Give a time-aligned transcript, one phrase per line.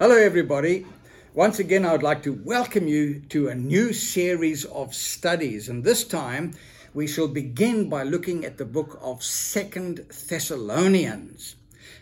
[0.00, 0.86] Hello, everybody.
[1.34, 5.68] Once again, I would like to welcome you to a new series of studies.
[5.68, 6.54] And this time,
[6.94, 11.56] we shall begin by looking at the book of Second Thessalonians.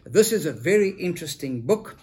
[0.05, 1.99] This is a very interesting book,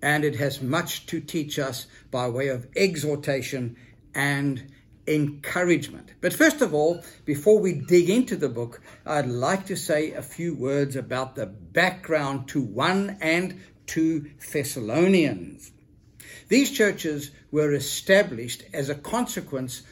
[0.00, 3.76] and it has much to teach us by way of exhortation
[4.14, 4.72] and
[5.06, 6.12] encouragement.
[6.22, 10.22] But first of all, before we dig into the book, I'd like to say a
[10.22, 15.70] few words about the background to 1 and 2 Thessalonians.
[16.48, 19.82] These churches were established as a consequence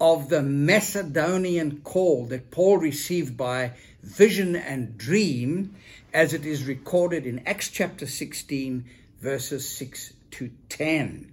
[0.00, 5.76] of the Macedonian call that Paul received by vision and dream,
[6.12, 8.84] as it is recorded in Acts chapter 16,
[9.20, 11.30] verses 6 to 10.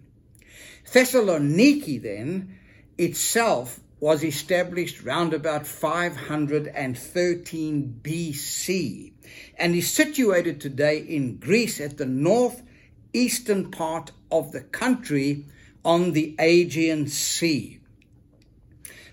[0.92, 2.58] Thessaloniki, then,
[2.98, 9.12] itself was established round about 513 BC
[9.58, 15.46] and is situated today in Greece at the northeastern part of the country
[15.84, 17.80] on the Aegean Sea.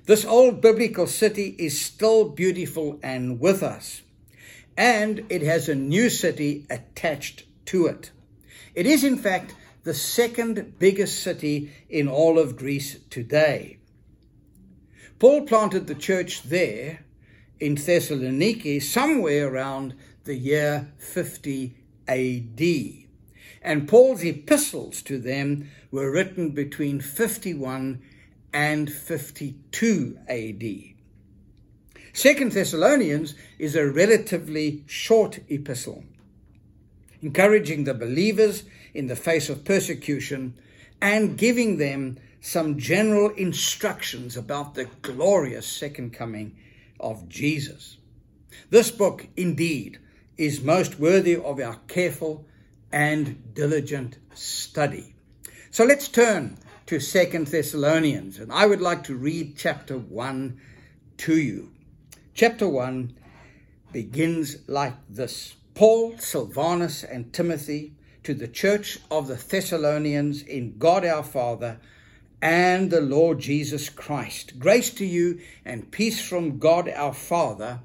[0.07, 4.03] This old biblical city is still beautiful and with us,
[4.77, 8.11] and it has a new city attached to it.
[8.75, 9.55] It is, in fact,
[9.85, 13.79] the second biggest city in all of Greece today.
[15.19, 17.05] Paul planted the church there
[17.61, 21.77] in Thessaloniki somewhere around the year 50
[22.09, 22.61] AD.
[23.63, 28.03] And Paul's epistles to them were written between 51
[28.53, 30.95] and 52 AD.
[32.13, 36.05] Second Thessalonians is a relatively short epistle,
[37.23, 40.55] encouraging the believers in the face of persecution
[41.01, 46.55] and giving them some general instructions about the glorious second coming
[47.01, 47.97] of Jesus.
[48.69, 49.99] This book, indeed,
[50.37, 52.45] is most worthy of our careful
[52.93, 55.15] and diligent study.
[55.71, 60.61] So let's turn to Second Thessalonians, and I would like to read chapter 1
[61.17, 61.73] to you.
[62.35, 63.17] Chapter 1
[63.91, 71.07] begins like this Paul, Silvanus, and Timothy to the church of the Thessalonians in God
[71.07, 71.81] our Father
[72.45, 74.59] and the Lord Jesus Christ.
[74.59, 77.81] Grace to you and peace from God our Father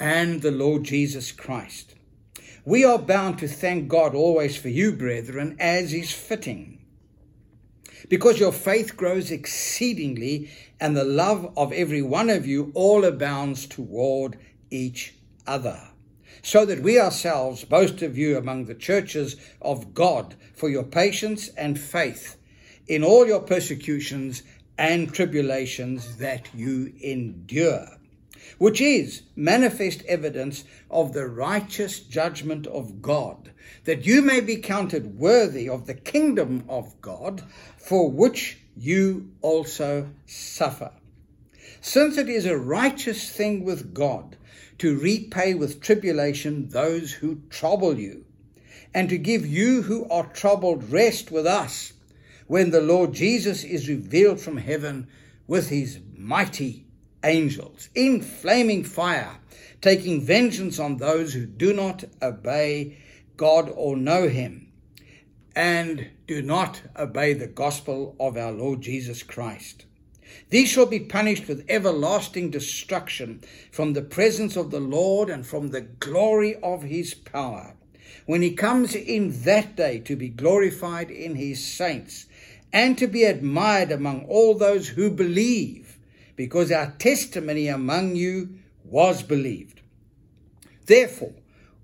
[0.00, 1.94] and the Lord Jesus Christ.
[2.64, 6.80] We are bound to thank God always for you, brethren, as is fitting,
[8.08, 10.50] because your faith grows exceedingly,
[10.80, 14.36] and the love of every one of you all abounds toward
[14.72, 15.14] each
[15.46, 15.80] other.
[16.42, 21.48] So that we ourselves boast of you among the churches of God for your patience
[21.50, 22.38] and faith
[22.90, 24.42] in all your persecutions
[24.76, 27.86] and tribulations that you endure,
[28.58, 33.52] which is manifest evidence of the righteous judgment of God,
[33.84, 37.44] that you may be counted worthy of the kingdom of God,
[37.76, 40.90] for which you also suffer.
[41.80, 44.36] Since it is a righteous thing with God
[44.78, 48.24] to repay with tribulation those who trouble you,
[48.92, 51.92] and to give you who are troubled rest with us
[52.50, 55.06] when the Lord Jesus is revealed from heaven
[55.46, 56.84] with his mighty
[57.22, 59.38] angels in flaming fire,
[59.80, 62.98] taking vengeance on those who do not obey
[63.36, 64.72] God or know him
[65.54, 69.84] and do not obey the gospel of our Lord Jesus Christ.
[70.48, 75.68] These shall be punished with everlasting destruction from the presence of the Lord and from
[75.68, 77.76] the glory of his power.
[78.26, 82.26] When he comes in that day to be glorified in his saints
[82.72, 85.98] and to be admired among all those who believe,
[86.36, 89.80] because our testimony among you was believed.
[90.86, 91.34] Therefore,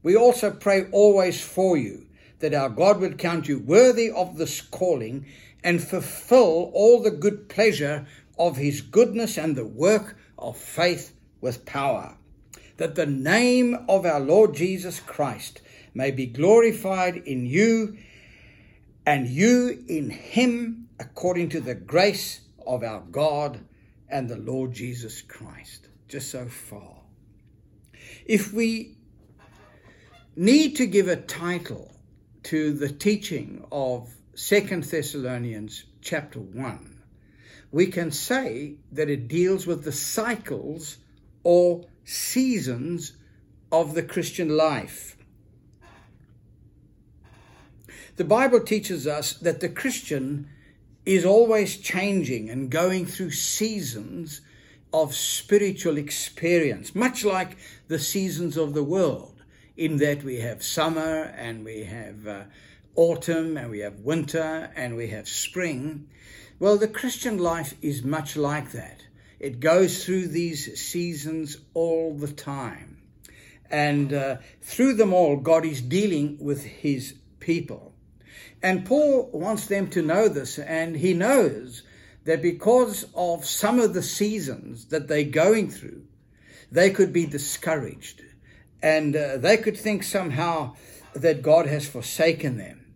[0.03, 2.07] we also pray always for you,
[2.39, 5.27] that our God would count you worthy of this calling
[5.65, 8.07] and fulfill all the good pleasure
[8.39, 12.17] of his goodness and the work of faith with power,
[12.77, 15.61] that the name of our Lord Jesus Christ
[15.95, 17.97] may be glorified in you
[19.07, 23.61] and you in him according to the grace of our God
[24.09, 25.89] and the Lord Jesus Christ.
[26.09, 26.97] Just so far.
[28.27, 28.97] If we
[30.35, 31.93] need to give a title
[32.45, 37.03] to the teaching of Second Thessalonians chapter 1,
[37.71, 40.99] we can say that it deals with the cycles
[41.43, 43.13] or seasons
[43.71, 45.16] of the Christian life.
[48.17, 50.49] The Bible teaches us that the Christian
[51.05, 54.41] is always changing and going through seasons
[54.91, 57.59] of spiritual experience, much like
[57.89, 59.45] the seasons of the world,
[59.77, 62.45] in that we have summer and we have uh,
[62.95, 66.09] autumn and we have winter and we have spring.
[66.59, 69.03] Well, the Christian life is much like that.
[69.39, 72.97] It goes through these seasons all the time.
[73.71, 77.93] And uh, through them all, God is dealing with his people.
[78.63, 81.83] And Paul wants them to know this, and he knows
[82.25, 86.03] that because of some of the seasons that they're going through,
[86.71, 88.23] they could be discouraged
[88.83, 90.75] and uh, they could think somehow
[91.15, 92.95] that God has forsaken them.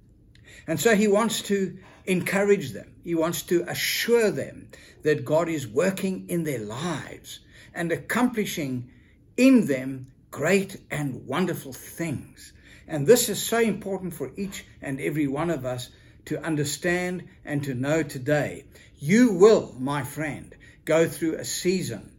[0.66, 2.94] And so he wants to encourage them.
[3.02, 4.68] He wants to assure them
[5.02, 7.40] that God is working in their lives
[7.74, 8.90] and accomplishing
[9.36, 12.52] in them great and wonderful things.
[12.90, 15.88] And this is so important for each and every one of us
[16.26, 18.66] to understand and to know today.
[18.98, 20.54] You will, my friend,
[20.84, 22.12] go through a season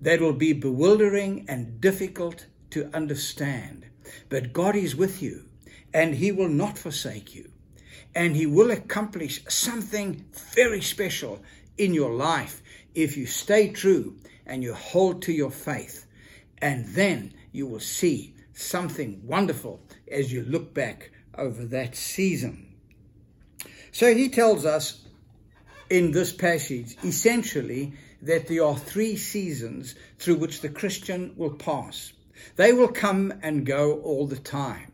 [0.00, 3.86] that will be bewildering and difficult to understand.
[4.28, 5.48] But God is with you,
[5.92, 7.50] and He will not forsake you
[8.14, 10.24] and He will accomplish something
[10.54, 11.42] very special
[11.76, 12.62] in your life
[12.94, 14.16] if you stay true
[14.46, 16.06] and you hold to your faith.
[16.58, 19.80] And then you will see something wonderful
[20.10, 22.74] as you look back over that season.
[23.92, 25.04] So he tells us
[25.90, 27.92] in this passage essentially
[28.22, 32.12] that there are three seasons through which the Christian will pass.
[32.56, 34.92] They will come and go all the time.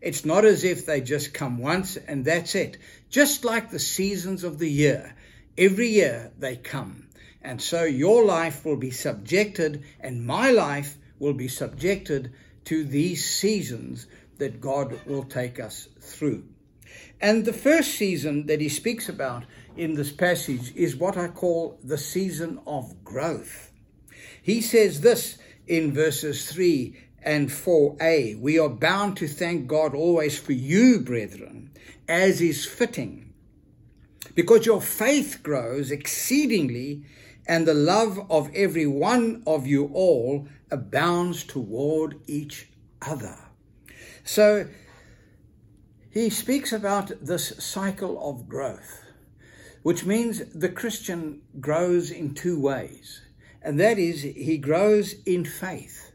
[0.00, 2.78] It's not as if they just come once and that's it.
[3.10, 5.14] Just like the seasons of the year,
[5.58, 7.08] every year they come.
[7.42, 12.32] And so your life will be subjected, and my life will be subjected
[12.70, 14.06] to these seasons
[14.38, 16.44] that God will take us through.
[17.20, 19.42] And the first season that he speaks about
[19.76, 23.72] in this passage is what I call the season of growth.
[24.40, 25.36] He says this
[25.66, 31.72] in verses 3 and 4a, we are bound to thank God always for you, brethren,
[32.06, 33.34] as is fitting,
[34.36, 37.02] because your faith grows exceedingly,
[37.50, 42.68] and the love of every one of you all abounds toward each
[43.02, 43.36] other.
[44.22, 44.68] So
[46.12, 49.02] he speaks about this cycle of growth,
[49.82, 53.20] which means the Christian grows in two ways,
[53.60, 56.12] and that is he grows in faith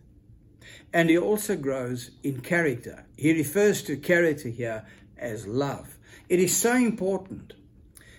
[0.93, 3.05] and he also grows in character.
[3.17, 4.85] He refers to character here
[5.17, 5.97] as love.
[6.29, 7.51] It is so important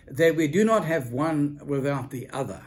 [0.06, 2.60] that we do not have one without the other.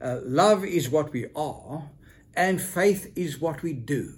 [0.00, 1.90] Uh, love is what we are,
[2.34, 4.14] and faith is what we do.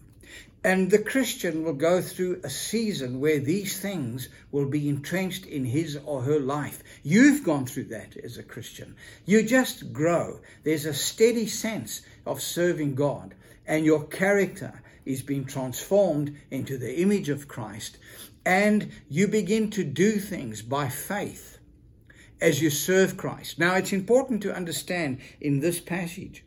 [0.63, 5.65] And the Christian will go through a season where these things will be entrenched in
[5.65, 6.83] his or her life.
[7.03, 8.95] You've gone through that as a Christian.
[9.25, 10.41] You just grow.
[10.63, 13.35] There's a steady sense of serving God,
[13.67, 17.97] and your character is being transformed into the image of Christ,
[18.45, 21.60] and you begin to do things by faith
[22.41, 23.59] as you serve Christ.
[23.59, 26.45] Now, it's important to understand in this passage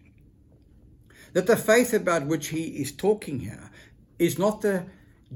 [1.34, 3.72] that the faith about which he is talking here
[4.20, 4.86] is not the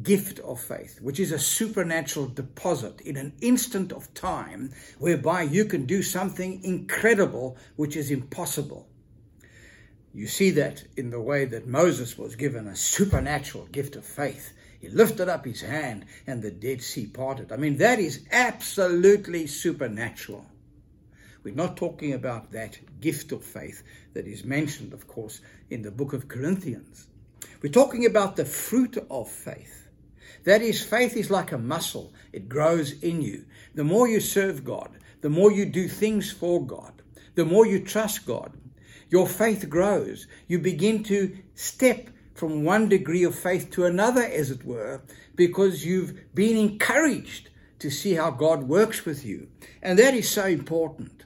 [0.04, 5.66] gift of faith, which is a supernatural deposit in an instant of time whereby you
[5.66, 8.88] can do something incredible which is impossible.
[10.14, 14.54] You see that in the way that Moses was given a supernatural gift of faith.
[14.80, 17.52] He lifted up his hand and the Dead Sea parted.
[17.52, 20.46] I mean, that is absolutely supernatural.
[21.48, 23.82] We're not talking about that gift of faith
[24.14, 25.40] that is mentioned, of course,
[25.70, 27.08] in the book of Corinthians.
[27.62, 29.88] We're talking about the fruit of faith.
[30.44, 33.46] That is, faith is like a muscle, it grows in you.
[33.76, 37.02] The more you serve God, the more you do things for God,
[37.36, 38.52] the more you trust God,
[39.10, 40.28] your faith grows.
[40.50, 45.02] You begin to step from one degree of faith to another, as it were,
[45.38, 49.48] because you've been encouraged to see how God works with you.
[49.82, 51.24] And that is so important.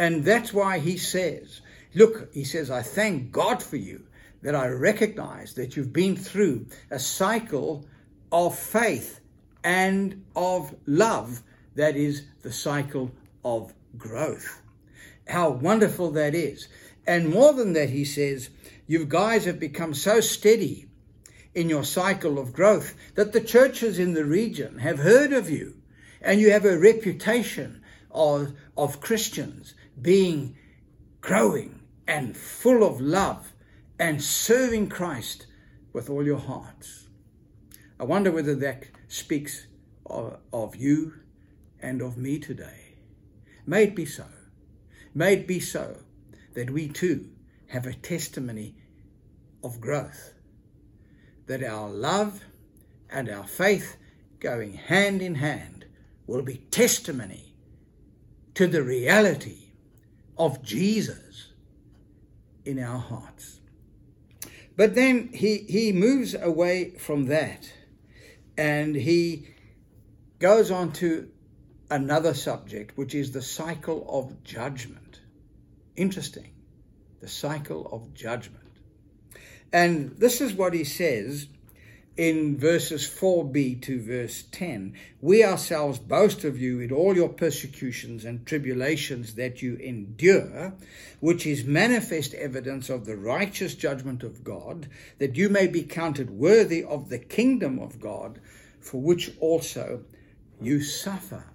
[0.00, 1.60] And that's why he says,
[1.94, 4.06] Look, he says, I thank God for you
[4.40, 7.84] that I recognize that you've been through a cycle
[8.32, 9.20] of faith
[9.62, 11.42] and of love.
[11.74, 13.10] That is the cycle
[13.44, 14.62] of growth.
[15.28, 16.68] How wonderful that is.
[17.06, 18.48] And more than that, he says,
[18.86, 20.88] you guys have become so steady
[21.54, 25.74] in your cycle of growth that the churches in the region have heard of you
[26.22, 30.56] and you have a reputation of, of Christians being
[31.20, 33.52] growing and full of love
[33.98, 35.46] and serving Christ
[35.92, 37.08] with all your hearts.
[37.98, 39.66] I wonder whether that speaks
[40.06, 41.14] of, of you
[41.80, 42.96] and of me today.
[43.66, 44.24] May it be so.
[45.14, 45.98] May it be so
[46.54, 47.30] that we too
[47.68, 48.76] have a testimony
[49.62, 50.34] of growth,
[51.46, 52.42] that our love
[53.10, 53.96] and our faith
[54.38, 55.84] going hand in hand
[56.26, 57.54] will be testimony
[58.54, 59.69] to the reality
[60.40, 61.52] of Jesus
[62.64, 63.60] in our hearts.
[64.74, 67.70] But then he, he moves away from that
[68.56, 69.48] and he
[70.38, 71.30] goes on to
[71.90, 75.20] another subject, which is the cycle of judgment.
[75.94, 76.50] Interesting.
[77.20, 78.64] The cycle of judgment.
[79.74, 81.48] And this is what he says
[82.20, 88.26] in verses 4b to verse 10 We ourselves boast of you in all your persecutions
[88.26, 90.74] and tribulations that you endure,
[91.20, 94.86] which is manifest evidence of the righteous judgment of God,
[95.16, 98.38] that you may be counted worthy of the kingdom of God,
[98.80, 100.04] for which also
[100.60, 101.46] you suffer.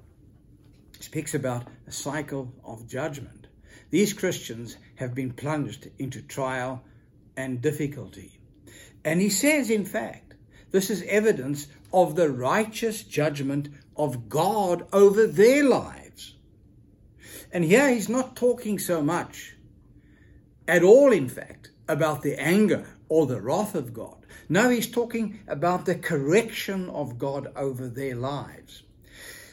[0.98, 3.46] He speaks about a cycle of judgment.
[3.92, 6.82] These Christians have been plunged into trial
[7.38, 8.40] and difficulty.
[9.04, 10.25] And he says, in fact,
[10.72, 16.36] this is evidence of the righteous judgment of God over their lives.
[17.52, 19.56] And here he's not talking so much
[20.68, 24.26] at all, in fact, about the anger or the wrath of God.
[24.50, 28.84] No, he's talking about the correction of God over their lives.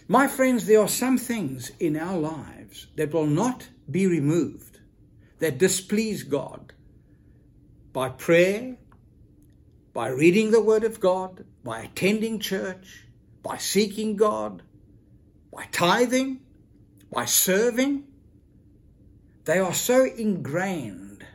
[0.08, 4.80] My friends, there are some things in our lives that will not be removed,
[5.38, 6.72] that displease God
[7.92, 8.76] by prayer,
[9.92, 13.04] by reading the Word of God, by attending church,
[13.42, 14.62] by seeking God,
[15.52, 16.40] by tithing,
[17.12, 18.04] by serving.
[19.44, 21.26] They are so ingrained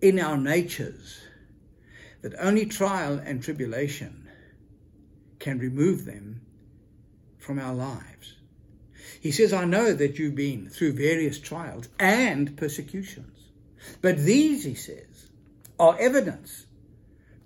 [0.00, 1.20] in our natures
[2.22, 4.28] that only trial and tribulation
[5.38, 6.40] can remove them
[7.38, 8.34] from our lives.
[9.20, 13.38] He says, I know that you've been through various trials and persecutions.
[14.02, 15.28] But these, he says,
[15.78, 16.65] are evidence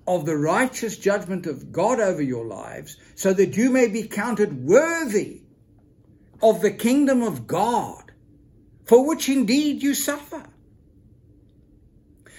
[0.06, 4.64] of the righteous judgment of God over your lives, so that you may be counted
[4.64, 5.42] worthy
[6.42, 8.12] of the kingdom of God,
[8.84, 10.44] for which indeed you suffer.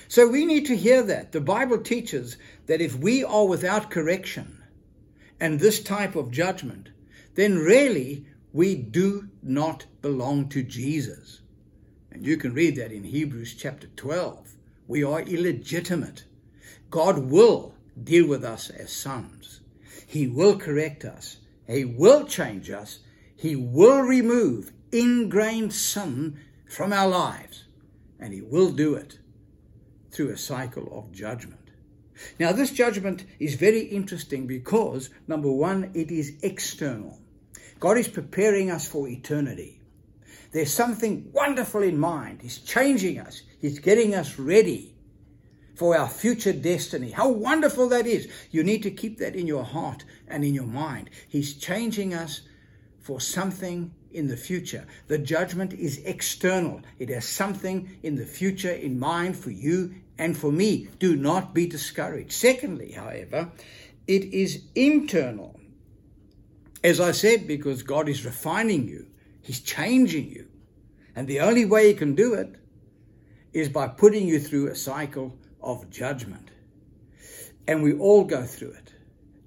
[0.07, 1.31] So we need to hear that.
[1.31, 4.61] The Bible teaches that if we are without correction
[5.39, 6.89] and this type of judgment,
[7.35, 11.39] then really we do not belong to Jesus.
[12.11, 14.55] And you can read that in Hebrews chapter 12.
[14.87, 16.25] We are illegitimate.
[16.91, 19.61] God will deal with us as sons.
[20.05, 21.37] He will correct us.
[21.65, 22.99] He will change us.
[23.35, 26.37] He will remove ingrained sin
[26.69, 27.63] from our lives.
[28.19, 29.19] And He will do it
[30.11, 31.57] through a cycle of judgment.
[32.37, 37.19] Now, this judgment is very interesting because, number one, it is external.
[37.79, 39.79] God is preparing us for eternity.
[40.51, 42.41] There's something wonderful in mind.
[42.41, 44.90] He's changing us, He's getting us ready
[45.81, 47.09] for our future destiny.
[47.09, 48.31] How wonderful that is.
[48.51, 51.09] You need to keep that in your heart and in your mind.
[51.27, 52.41] He's changing us
[52.99, 54.85] for something in the future.
[55.07, 60.37] The judgment is external, it has something in the future in mind for you and
[60.37, 60.87] for me.
[60.99, 62.33] Do not be discouraged.
[62.33, 63.51] Secondly, however,
[64.05, 65.59] it is internal.
[66.83, 69.07] As I said, because God is refining you,
[69.41, 70.45] He's changing you.
[71.15, 72.53] And the only way He can do it
[73.51, 76.49] is by putting you through a cycle of judgment.
[77.67, 78.93] And we all go through it.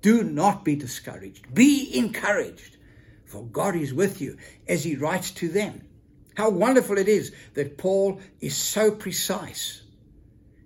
[0.03, 1.53] Do not be discouraged.
[1.55, 2.77] Be encouraged,
[3.25, 4.37] for God is with you
[4.69, 5.83] as He writes to them.
[6.35, 9.83] How wonderful it is that Paul is so precise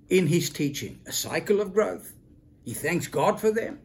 [0.08, 1.00] in his teaching.
[1.06, 2.12] A cycle of growth.
[2.64, 3.78] He thanks God for them.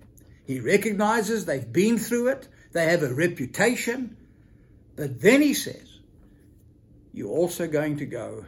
[0.46, 2.48] He recognizes they've been through it.
[2.72, 4.18] They have a reputation.
[4.96, 6.00] But then he says,
[7.14, 8.46] You're also going to go,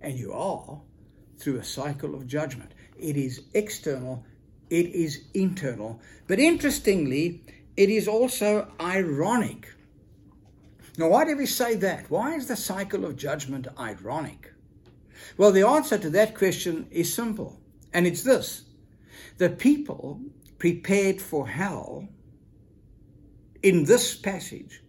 [0.00, 0.80] and you are,
[1.38, 2.72] through a cycle of judgment.
[2.98, 4.24] It is external,
[4.70, 6.00] it is internal.
[6.26, 7.42] But interestingly,
[7.76, 9.68] it is also ironic.
[10.96, 12.10] Now, why do we say that?
[12.10, 14.52] Why is the cycle of judgment ironic?
[15.36, 17.60] Well, the answer to that question is simple,
[17.92, 18.64] and it's this
[19.38, 20.20] the people
[20.58, 22.08] prepared for hell
[23.62, 24.82] in this passage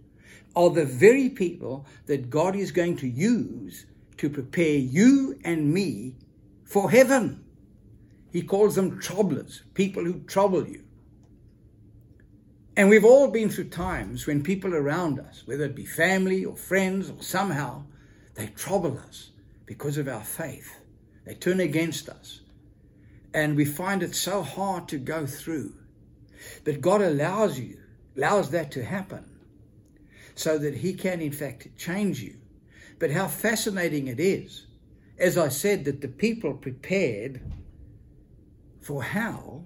[0.55, 3.85] are the very people that God is going to use
[4.17, 6.15] to prepare you and me
[6.69, 7.43] for heaven.
[8.31, 10.83] He calls them troublers, people who trouble you.
[12.77, 16.55] And we've all been through times when people around us, whether it be family or
[16.55, 17.83] friends or somehow,
[18.35, 19.31] they trouble us
[19.65, 20.79] because of our faith.
[21.25, 22.41] They turn against us.
[23.33, 25.73] And we find it so hard to go through.
[26.63, 27.79] But God allows you,
[28.15, 29.25] allows that to happen
[30.35, 32.35] so that He can, in fact, change you.
[32.99, 34.67] But how fascinating it is,
[35.19, 37.41] as I said, that the people prepared
[38.81, 39.65] for hell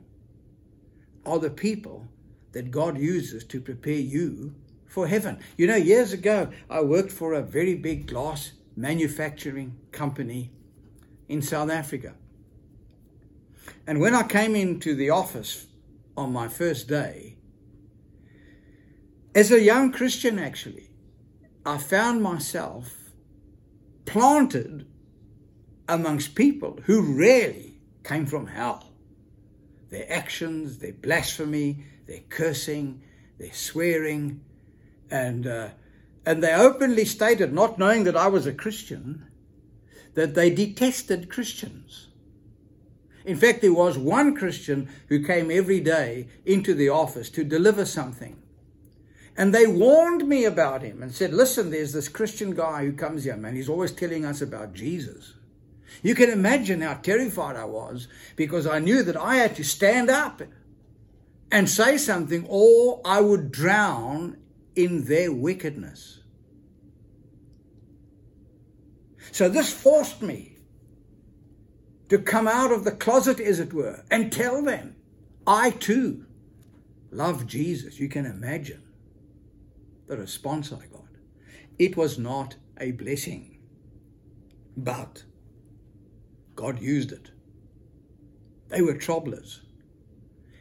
[1.25, 2.07] are the people
[2.51, 4.55] that God uses to prepare you
[4.88, 5.39] for heaven.
[5.57, 10.51] You know, years ago, I worked for a very big glass manufacturing company
[11.27, 12.15] in South Africa.
[13.88, 15.67] And when I came into the office
[16.15, 17.38] on my first day,
[19.36, 20.89] as a young Christian, actually,
[21.65, 22.93] I found myself
[24.05, 24.86] planted
[25.88, 28.92] amongst people who really came from hell.
[29.90, 33.02] Their actions, their blasphemy, their cursing,
[33.38, 34.42] their swearing,
[35.12, 35.70] and uh,
[36.25, 39.28] and they openly stated, not knowing that I was a Christian,
[40.13, 42.08] that they detested Christians.
[43.25, 47.86] In fact, there was one Christian who came every day into the office to deliver
[47.86, 48.42] something.
[49.36, 53.24] And they warned me about him and said, Listen, there's this Christian guy who comes
[53.24, 53.56] here, man.
[53.56, 55.34] He's always telling us about Jesus.
[56.01, 60.09] You can imagine how terrified I was because I knew that I had to stand
[60.09, 60.41] up
[61.51, 64.38] and say something or I would drown
[64.75, 66.19] in their wickedness.
[69.31, 70.57] So this forced me
[72.09, 74.95] to come out of the closet, as it were, and tell them,
[75.47, 76.25] I too
[77.12, 78.00] love Jesus.
[78.00, 78.83] You can imagine
[80.07, 81.07] the response I got.
[81.79, 83.59] It was not a blessing,
[84.77, 85.23] but
[86.55, 87.31] God used it.
[88.69, 89.62] They were troublers.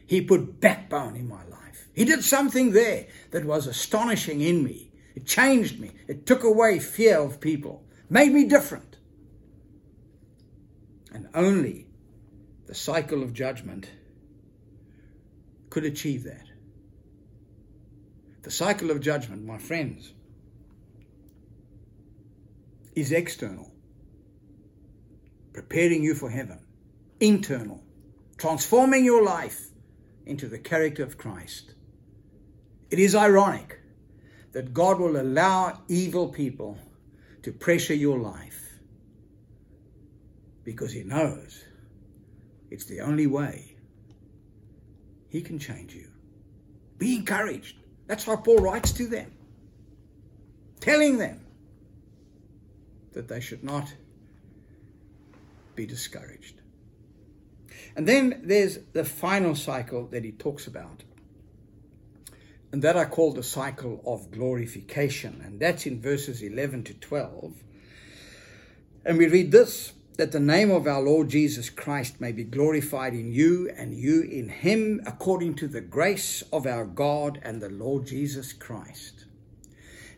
[0.06, 1.88] He put backbone in my life.
[1.94, 4.92] He did something there that was astonishing in me.
[5.14, 5.92] It changed me.
[6.08, 8.96] It took away fear of people, made me different.
[11.12, 11.86] And only
[12.66, 13.90] the cycle of judgment
[15.68, 16.46] could achieve that.
[18.42, 20.12] The cycle of judgment, my friends,
[22.94, 23.70] is external,
[25.52, 26.58] preparing you for heaven,
[27.20, 27.82] internal,
[28.38, 29.68] transforming your life
[30.26, 31.74] into the character of Christ.
[32.90, 33.78] It is ironic
[34.52, 36.78] that God will allow evil people
[37.42, 38.60] to pressure your life
[40.64, 41.64] because He knows
[42.70, 43.76] it's the only way
[45.28, 46.08] He can change you.
[46.98, 47.76] Be encouraged.
[48.06, 49.32] That's how Paul writes to them,
[50.80, 51.40] telling them
[53.12, 53.92] that they should not
[55.74, 56.60] be discouraged.
[57.96, 61.04] And then there's the final cycle that he talks about.
[62.72, 65.42] And that I call the cycle of glorification.
[65.44, 67.52] And that's in verses 11 to 12.
[69.04, 73.14] And we read this that the name of our Lord Jesus Christ may be glorified
[73.14, 77.70] in you and you in him, according to the grace of our God and the
[77.70, 79.24] Lord Jesus Christ.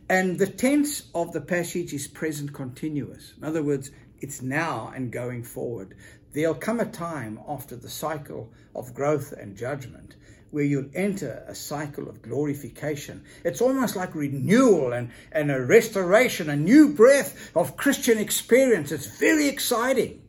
[0.09, 3.35] And the tense of the passage is present continuous.
[3.39, 3.91] In other words,
[4.25, 5.95] it's now and going forward.
[6.33, 10.17] There'll come a time after the cycle of growth and judgment
[10.51, 13.23] where you'll enter a cycle of glorification.
[13.45, 18.93] It's almost like renewal and, and a restoration, a new breath of Christian experience.
[18.93, 20.23] It's very exciting.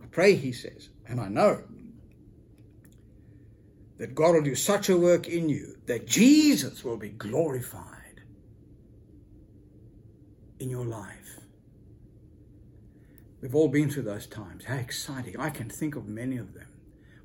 [0.00, 1.64] I pray, he says, and I know
[3.98, 8.20] that God will do such a work in you that Jesus will be glorified
[10.60, 11.16] in your life.
[13.46, 14.64] We've all been through those times.
[14.64, 15.38] How exciting.
[15.38, 16.66] I can think of many of them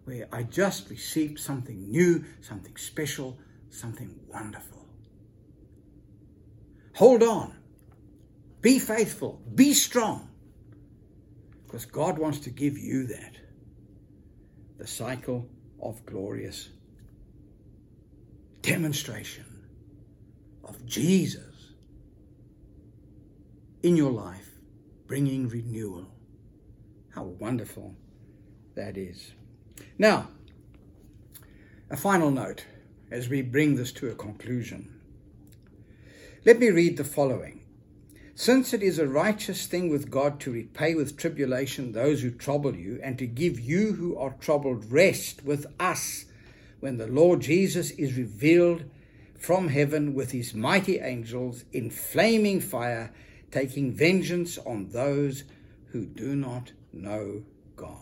[0.03, 3.39] where I just received something new, something special,
[3.71, 4.85] something wonderful.
[6.93, 7.57] Hold on.
[8.61, 9.41] Be faithful.
[9.55, 10.29] Be strong.
[11.65, 13.37] Because God wants to give you that.
[14.77, 15.49] The cycle
[15.81, 16.69] of glorious
[18.61, 19.65] demonstration
[20.63, 21.73] of Jesus
[23.81, 24.50] in your life
[25.11, 26.05] bringing renewal.
[27.09, 27.93] How wonderful
[28.75, 29.33] that is.
[29.97, 30.29] Now,
[31.89, 32.63] a final note
[33.11, 35.01] as we bring this to a conclusion.
[36.45, 37.59] Let me read the following.
[38.35, 42.77] Since it is a righteous thing with God to repay with tribulation those who trouble
[42.77, 46.23] you, and to give you who are troubled rest with us
[46.79, 48.85] when the Lord Jesus is revealed
[49.37, 53.11] from heaven with his mighty angels in flaming fire
[53.51, 55.43] taking vengeance on those
[55.91, 57.43] who do not know
[57.75, 57.97] God.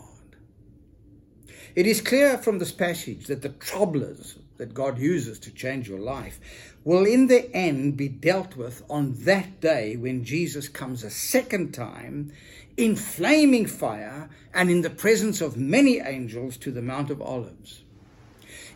[1.74, 6.00] It is clear from this passage that the troublers that God uses to change your
[6.00, 6.40] life
[6.84, 11.72] will in the end be dealt with on that day when Jesus comes a second
[11.72, 12.32] time
[12.76, 17.82] in flaming fire and in the presence of many angels to the Mount of Olives.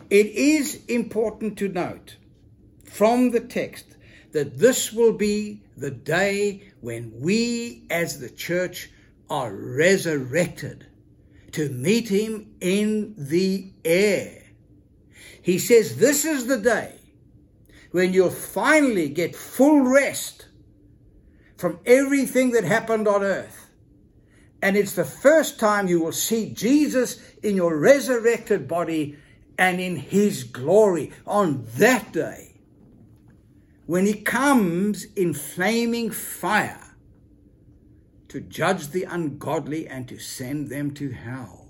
[0.09, 2.15] It is important to note
[2.83, 3.85] from the text
[4.31, 8.89] that this will be the day when we as the church
[9.29, 10.87] are resurrected
[11.51, 14.43] to meet him in the air.
[15.41, 16.95] He says this is the day
[17.91, 20.47] when you'll finally get full rest
[21.57, 23.69] from everything that happened on earth.
[24.61, 29.17] And it's the first time you will see Jesus in your resurrected body
[29.57, 32.54] and in his glory on that day
[33.85, 36.95] when he comes in flaming fire
[38.27, 41.69] to judge the ungodly and to send them to hell.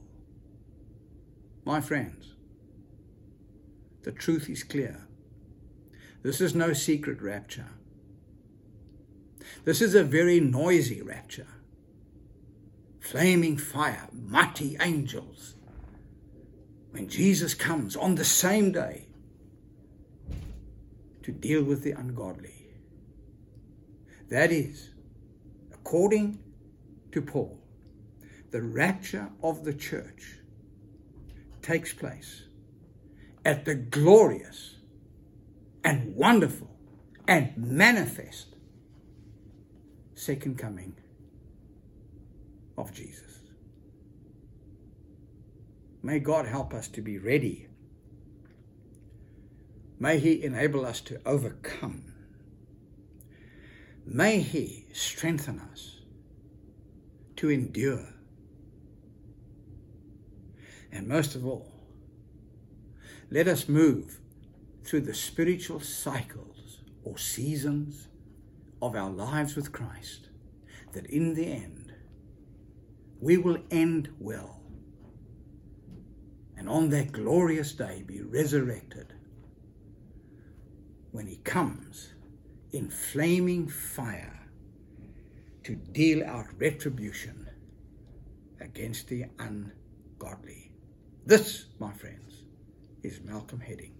[1.65, 2.33] My friends,
[4.03, 5.07] the truth is clear.
[6.23, 7.69] This is no secret rapture.
[9.63, 11.47] This is a very noisy rapture.
[12.99, 15.55] Flaming fire, mighty angels.
[16.91, 19.04] When Jesus comes on the same day
[21.25, 22.67] to deal with the ungodly.
[24.29, 24.91] That is,
[25.73, 26.37] according
[27.11, 27.59] to Paul,
[28.51, 30.37] the rapture of the church
[31.63, 32.43] takes place
[33.43, 34.75] at the glorious
[35.83, 36.69] and wonderful
[37.27, 38.55] and manifest
[40.13, 40.95] second coming
[42.77, 43.39] of Jesus.
[46.03, 47.67] May God help us to be ready.
[49.99, 52.03] May He enable us to overcome.
[54.05, 56.01] May He strengthen us
[57.37, 58.07] to endure.
[60.91, 61.71] And most of all,
[63.31, 64.19] let us move
[64.83, 68.07] through the spiritual cycles or seasons
[68.81, 70.29] of our lives with Christ,
[70.93, 71.93] that in the end,
[73.19, 74.61] we will end well.
[76.55, 79.14] And on that glorious day be resurrected
[81.15, 82.09] when he comes
[82.73, 84.37] in flaming fire
[85.63, 87.49] to deal out retribution
[88.59, 90.73] against the ungodly.
[91.25, 92.43] This, my friends,
[93.01, 93.94] is Malcolm Hedding.